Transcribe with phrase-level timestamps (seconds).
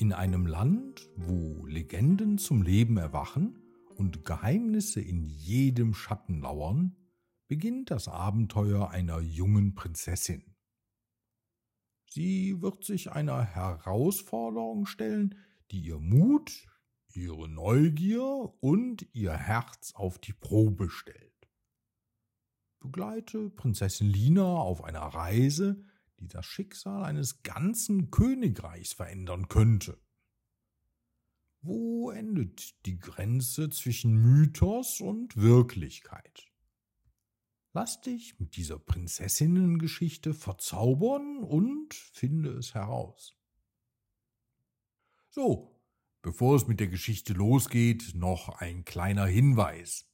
[0.00, 3.58] In einem Land, wo Legenden zum Leben erwachen
[3.96, 6.96] und Geheimnisse in jedem Schatten lauern,
[7.48, 10.56] beginnt das Abenteuer einer jungen Prinzessin.
[12.08, 15.34] Sie wird sich einer Herausforderung stellen,
[15.70, 16.66] die ihr Mut,
[17.12, 21.46] ihre Neugier und ihr Herz auf die Probe stellt.
[22.78, 25.84] Begleite Prinzessin Lina auf einer Reise,
[26.20, 29.98] die das Schicksal eines ganzen Königreichs verändern könnte.
[31.62, 36.46] Wo endet die Grenze zwischen Mythos und Wirklichkeit?
[37.72, 43.36] Lass dich mit dieser Prinzessinnengeschichte verzaubern und finde es heraus.
[45.28, 45.80] So,
[46.22, 50.10] bevor es mit der Geschichte losgeht, noch ein kleiner Hinweis.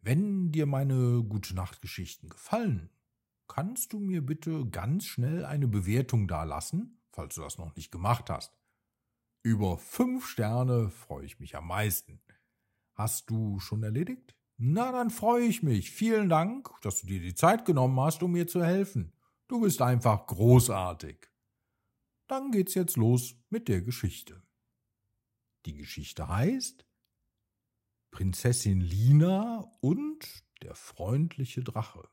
[0.00, 2.90] Wenn dir meine Gute Nacht Geschichten gefallen,
[3.52, 8.30] kannst du mir bitte ganz schnell eine Bewertung dalassen, falls du das noch nicht gemacht
[8.30, 8.56] hast.
[9.42, 12.22] Über fünf Sterne freue ich mich am meisten.
[12.94, 14.34] Hast du schon erledigt?
[14.56, 15.90] Na, dann freue ich mich.
[15.90, 19.12] Vielen Dank, dass du dir die Zeit genommen hast, um mir zu helfen.
[19.48, 21.28] Du bist einfach großartig.
[22.28, 24.42] Dann geht's jetzt los mit der Geschichte.
[25.66, 26.86] Die Geschichte heißt
[28.12, 32.08] Prinzessin Lina und der freundliche Drache.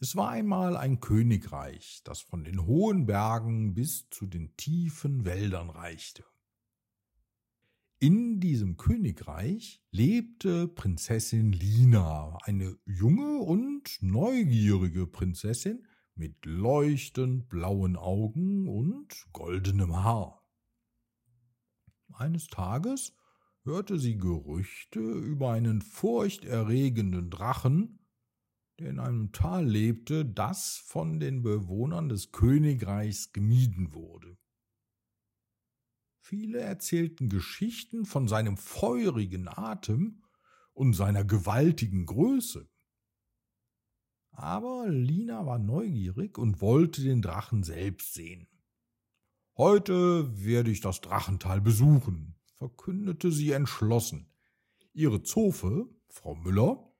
[0.00, 5.70] Es war einmal ein Königreich, das von den hohen Bergen bis zu den tiefen Wäldern
[5.70, 6.24] reichte.
[8.00, 18.68] In diesem Königreich lebte Prinzessin Lina, eine junge und neugierige Prinzessin mit leuchtend blauen Augen
[18.68, 20.42] und goldenem Haar.
[22.12, 23.14] Eines Tages
[23.64, 28.00] hörte sie Gerüchte über einen furchterregenden Drachen,
[28.78, 34.36] der in einem Tal lebte, das von den Bewohnern des Königreichs gemieden wurde.
[36.20, 40.24] Viele erzählten Geschichten von seinem feurigen Atem
[40.72, 42.68] und seiner gewaltigen Größe.
[44.30, 48.48] Aber Lina war neugierig und wollte den Drachen selbst sehen.
[49.56, 54.32] Heute werde ich das Drachental besuchen, verkündete sie entschlossen.
[54.92, 56.93] Ihre Zofe, Frau Müller,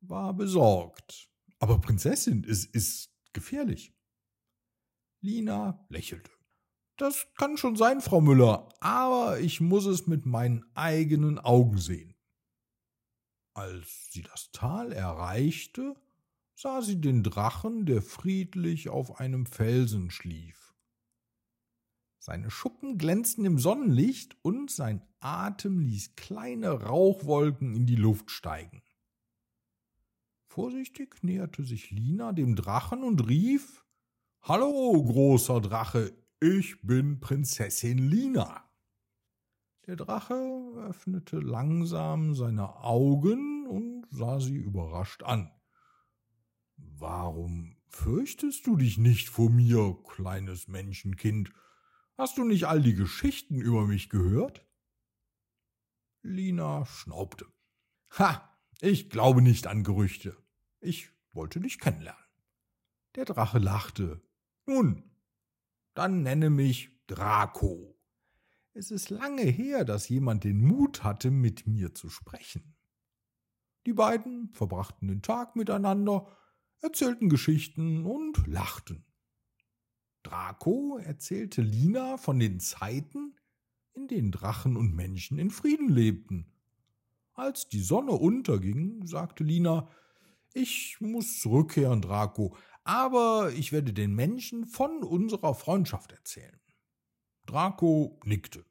[0.00, 1.28] war besorgt.
[1.58, 3.94] Aber Prinzessin, es ist gefährlich.
[5.20, 6.30] Lina lächelte.
[6.96, 12.14] Das kann schon sein, Frau Müller, aber ich muss es mit meinen eigenen Augen sehen.
[13.54, 15.94] Als sie das Tal erreichte,
[16.54, 20.74] sah sie den Drachen, der friedlich auf einem Felsen schlief.
[22.18, 28.82] Seine Schuppen glänzten im Sonnenlicht und sein Atem ließ kleine Rauchwolken in die Luft steigen.
[30.46, 33.84] Vorsichtig näherte sich Lina dem Drachen und rief
[34.42, 38.64] Hallo, großer Drache, ich bin Prinzessin Lina.
[39.86, 40.34] Der Drache
[40.88, 45.50] öffnete langsam seine Augen und sah sie überrascht an.
[46.76, 51.52] Warum fürchtest du dich nicht vor mir, kleines Menschenkind?
[52.16, 54.66] Hast du nicht all die Geschichten über mich gehört?
[56.22, 57.46] Lina schnaubte.
[58.18, 60.36] Ha, ich glaube nicht an Gerüchte.
[60.80, 62.22] Ich wollte dich kennenlernen.
[63.14, 64.22] Der Drache lachte.
[64.66, 65.10] Nun,
[65.94, 67.98] dann nenne mich Draco.
[68.74, 72.76] Es ist lange her, dass jemand den Mut hatte, mit mir zu sprechen.
[73.86, 76.36] Die beiden verbrachten den Tag miteinander,
[76.82, 79.06] erzählten Geschichten und lachten.
[80.22, 83.36] Draco erzählte Lina von den Zeiten,
[83.94, 86.52] in denen Drachen und Menschen in Frieden lebten.
[87.36, 89.90] Als die Sonne unterging, sagte Lina,
[90.54, 96.58] ich muss zurückkehren, Draco, aber ich werde den Menschen von unserer Freundschaft erzählen.
[97.44, 98.64] Draco nickte.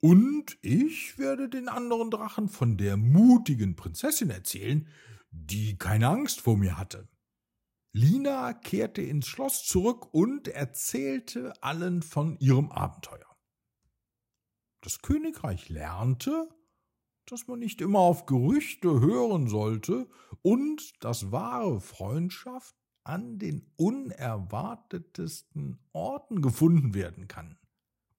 [0.00, 4.88] Und ich werde den anderen Drachen von der mutigen Prinzessin erzählen,
[5.30, 7.08] die keine Angst vor mir hatte.
[7.92, 13.36] Lina kehrte ins Schloss zurück und erzählte allen von ihrem Abenteuer.
[14.80, 16.48] Das Königreich lernte,
[17.30, 20.08] dass man nicht immer auf Gerüchte hören sollte
[20.42, 27.58] und dass wahre Freundschaft an den unerwartetesten Orten gefunden werden kann.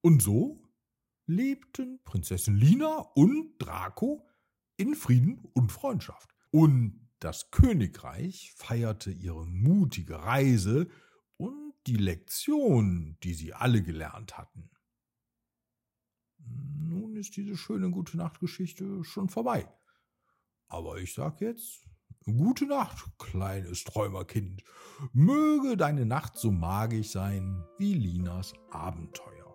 [0.01, 0.63] Und so
[1.25, 4.27] lebten Prinzessin Lina und Draco
[4.77, 6.33] in Frieden und Freundschaft.
[6.51, 10.87] Und das Königreich feierte ihre mutige Reise
[11.37, 14.69] und die Lektion, die sie alle gelernt hatten
[17.19, 19.67] ist diese schöne gute Nachtgeschichte schon vorbei.
[20.67, 21.85] Aber ich sag jetzt,
[22.23, 24.63] gute Nacht, kleines Träumerkind.
[25.13, 29.48] Möge deine Nacht so magisch sein wie Linas Abenteuer.